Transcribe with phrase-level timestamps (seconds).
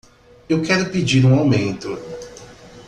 [0.49, 1.95] Eu quero pedir um aumento.